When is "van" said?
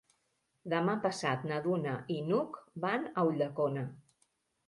2.87-3.05